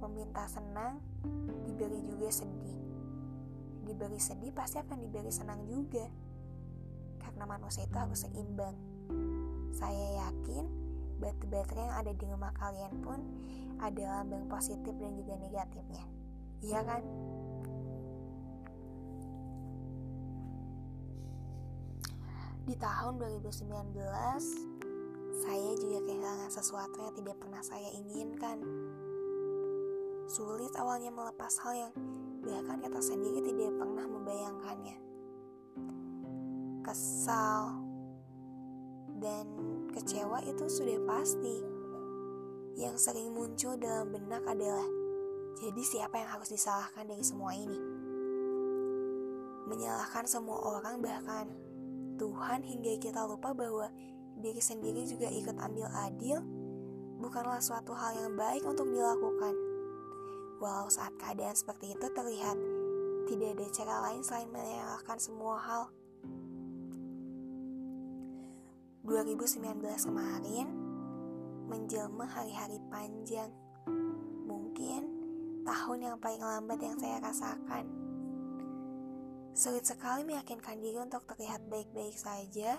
Meminta 0.02 0.44
senang, 0.50 1.00
diberi 1.64 2.00
juga 2.04 2.28
sedih. 2.28 2.78
Diberi 3.86 4.20
sedih 4.20 4.52
pasti 4.52 4.82
akan 4.82 4.98
diberi 5.00 5.32
senang 5.32 5.64
juga. 5.64 6.04
Karena 7.22 7.44
manusia 7.48 7.84
itu 7.84 7.96
harus 7.96 8.24
seimbang. 8.24 8.76
Saya 9.72 10.28
yakin 10.28 10.64
batu 11.16 11.48
baterai 11.48 11.88
yang 11.88 11.96
ada 11.96 12.12
di 12.12 12.24
rumah 12.28 12.52
kalian 12.56 12.92
pun 13.00 13.18
ada 13.80 14.20
lambang 14.20 14.48
positif 14.48 14.92
dan 14.96 15.12
juga 15.16 15.36
negatifnya. 15.40 16.04
Iya 16.64 16.80
kan? 16.84 17.02
Di 22.66 22.74
tahun 22.74 23.22
2019, 23.22 23.62
saya 25.46 25.70
juga 25.78 25.98
kehilangan 26.02 26.50
sesuatu 26.50 26.98
yang 26.98 27.14
tidak 27.14 27.36
pernah 27.38 27.62
saya 27.62 27.94
inginkan. 27.94 28.58
Sulit 30.36 30.68
awalnya 30.76 31.08
melepas 31.08 31.48
hal 31.64 31.88
yang 31.88 31.92
bahkan 32.44 32.76
kita 32.76 33.00
sendiri 33.00 33.40
tidak 33.40 33.72
pernah 33.80 34.04
membayangkannya. 34.04 34.96
Kesal 36.84 37.80
dan 39.16 39.48
kecewa 39.96 40.44
itu 40.44 40.68
sudah 40.68 41.00
pasti. 41.08 41.56
Yang 42.76 42.96
sering 43.00 43.32
muncul 43.32 43.80
dalam 43.80 44.12
benak 44.12 44.44
adalah, 44.44 44.84
jadi 45.56 45.80
siapa 45.80 46.20
yang 46.20 46.28
harus 46.28 46.52
disalahkan 46.52 47.08
dari 47.08 47.24
semua 47.24 47.56
ini? 47.56 47.80
Menyalahkan 49.72 50.28
semua 50.28 50.60
orang 50.60 51.00
bahkan 51.00 51.48
Tuhan 52.20 52.60
hingga 52.60 53.00
kita 53.00 53.24
lupa 53.24 53.56
bahwa 53.56 53.88
diri 54.36 54.60
sendiri 54.60 55.00
juga 55.08 55.32
ikut 55.32 55.56
ambil 55.56 55.88
adil 55.96 56.44
bukanlah 57.24 57.56
suatu 57.64 57.96
hal 57.96 58.20
yang 58.20 58.36
baik 58.36 58.60
untuk 58.68 58.84
dilakukan. 58.92 59.65
Walau 60.66 60.90
saat 60.90 61.14
keadaan 61.14 61.54
seperti 61.54 61.94
itu 61.94 62.10
terlihat 62.10 62.58
tidak 63.30 63.54
ada 63.54 63.66
cara 63.70 63.94
lain 64.10 64.22
selain 64.26 64.50
menyalahkan 64.50 65.14
semua 65.22 65.62
hal. 65.62 65.94
2019 69.06 69.62
kemarin 70.10 70.66
menjelma 71.70 72.26
hari-hari 72.26 72.82
panjang. 72.90 73.54
Mungkin 74.50 75.06
tahun 75.62 75.98
yang 76.02 76.18
paling 76.18 76.42
lambat 76.42 76.82
yang 76.82 76.98
saya 76.98 77.22
rasakan. 77.22 77.86
Sulit 79.54 79.86
sekali 79.86 80.26
meyakinkan 80.26 80.82
diri 80.82 80.98
untuk 80.98 81.22
terlihat 81.30 81.62
baik-baik 81.70 82.18
saja 82.18 82.74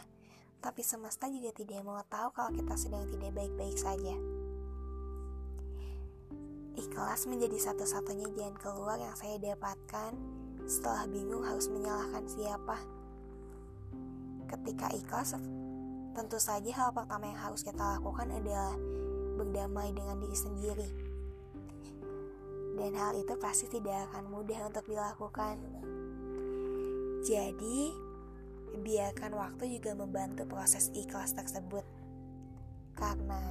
tapi 0.60 0.84
semesta 0.84 1.32
juga 1.32 1.56
tidak 1.56 1.88
mau 1.88 2.04
tahu 2.12 2.36
kalau 2.36 2.52
kita 2.52 2.76
sedang 2.76 3.08
tidak 3.08 3.32
baik-baik 3.32 3.80
saja. 3.80 4.37
Ikhlas 6.78 7.26
menjadi 7.26 7.58
satu-satunya 7.58 8.30
jalan 8.38 8.54
keluar 8.62 9.02
yang 9.02 9.18
saya 9.18 9.42
dapatkan 9.42 10.14
setelah 10.70 11.10
bingung 11.10 11.42
harus 11.42 11.66
menyalahkan 11.74 12.22
siapa. 12.30 12.78
Ketika 14.46 14.94
ikhlas, 14.94 15.34
tentu 16.14 16.38
saja 16.38 16.70
hal 16.78 16.94
pertama 16.94 17.34
yang 17.34 17.42
harus 17.42 17.66
kita 17.66 17.98
lakukan 17.98 18.30
adalah 18.30 18.78
berdamai 19.42 19.90
dengan 19.90 20.22
diri 20.22 20.38
sendiri. 20.38 20.90
Dan 22.78 22.94
hal 22.94 23.18
itu 23.18 23.34
pasti 23.42 23.66
tidak 23.74 24.14
akan 24.14 24.30
mudah 24.30 24.70
untuk 24.70 24.86
dilakukan. 24.86 25.58
Jadi, 27.26 27.90
biarkan 28.86 29.34
waktu 29.34 29.82
juga 29.82 29.98
membantu 29.98 30.46
proses 30.46 30.94
ikhlas 30.94 31.34
tersebut. 31.34 31.82
Karena 32.94 33.42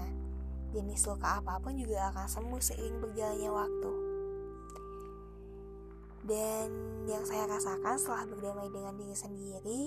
jenis 0.76 1.08
luka 1.08 1.40
apa 1.40 1.56
pun 1.56 1.72
juga 1.72 2.12
akan 2.12 2.28
sembuh 2.28 2.60
seiring 2.60 3.00
berjalannya 3.00 3.48
waktu. 3.48 3.92
Dan 6.26 6.68
yang 7.08 7.24
saya 7.24 7.48
rasakan 7.48 7.96
setelah 7.96 8.28
berdamai 8.28 8.68
dengan 8.68 8.92
diri 9.00 9.16
sendiri, 9.16 9.82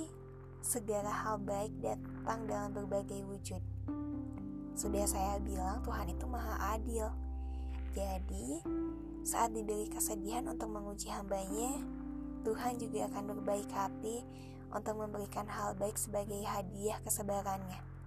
segala 0.66 1.12
hal 1.14 1.38
baik 1.46 1.78
datang 1.84 2.50
dalam 2.50 2.74
berbagai 2.74 3.22
wujud. 3.28 3.62
Sudah 4.74 5.06
saya 5.06 5.38
bilang 5.44 5.84
Tuhan 5.84 6.10
itu 6.10 6.26
maha 6.26 6.80
adil. 6.80 7.12
Jadi, 7.92 8.64
saat 9.28 9.52
diberi 9.52 9.92
kesedihan 9.92 10.48
untuk 10.48 10.72
menguji 10.72 11.12
hambanya, 11.12 11.84
Tuhan 12.48 12.80
juga 12.80 13.12
akan 13.12 13.24
berbaik 13.36 13.68
hati 13.76 14.24
untuk 14.72 14.96
memberikan 14.96 15.44
hal 15.46 15.76
baik 15.76 16.00
sebagai 16.00 16.40
hadiah 16.48 16.98
kesabarannya. 17.04 17.99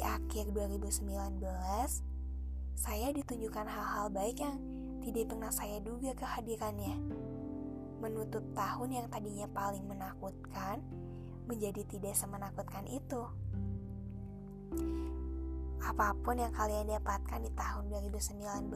Di 0.00 0.08
akhir 0.08 0.56
2019, 0.56 1.44
saya 2.72 3.12
ditunjukkan 3.12 3.68
hal-hal 3.68 4.08
baik 4.08 4.40
yang 4.40 4.56
tidak 5.04 5.28
pernah 5.28 5.52
saya 5.52 5.76
duga 5.84 6.16
kehadirannya. 6.16 6.96
Menutup 8.00 8.40
tahun 8.56 8.96
yang 8.96 9.06
tadinya 9.12 9.44
paling 9.52 9.84
menakutkan 9.84 10.80
menjadi 11.44 11.84
tidak 11.84 12.16
semenakutkan 12.16 12.88
itu. 12.88 13.28
Apa 15.84 16.16
pun 16.24 16.40
yang 16.40 16.56
kalian 16.56 16.96
dapatkan 16.96 17.44
di 17.44 17.52
tahun 17.52 17.92
2019 17.92 18.72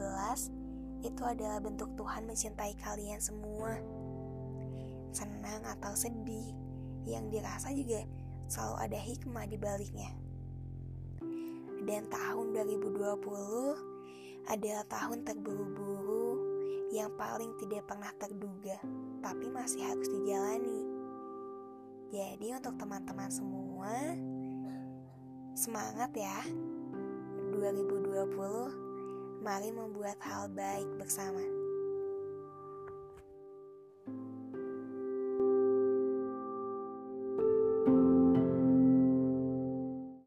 itu 1.09 1.21
adalah 1.25 1.57
bentuk 1.57 1.89
Tuhan 1.97 2.29
mencintai 2.29 2.77
kalian 2.77 3.17
semua 3.17 3.81
senang 5.09 5.65
atau 5.73 5.97
sedih, 5.97 6.53
yang 7.09 7.33
dirasa 7.33 7.73
juga 7.73 8.05
selalu 8.45 8.75
ada 8.77 8.99
hikmah 9.01 9.49
di 9.49 9.57
baliknya. 9.57 10.13
Dan 11.85 12.09
tahun 12.09 12.49
2020 12.53 14.49
adalah 14.49 14.85
tahun 14.89 15.21
terburu-buru 15.21 16.37
yang 16.89 17.13
paling 17.17 17.53
tidak 17.61 17.85
pernah 17.85 18.09
terduga, 18.17 18.77
tapi 19.21 19.49
masih 19.49 19.85
harus 19.85 20.09
dijalani. 20.09 20.81
Jadi 22.13 22.47
untuk 22.53 22.77
teman-teman 22.77 23.29
semua, 23.29 23.93
semangat 25.57 26.09
ya. 26.13 26.41
2020, 27.53 29.41
mari 29.45 29.69
membuat 29.69 30.17
hal 30.25 30.49
baik 30.53 30.89
bersama. 30.97 31.64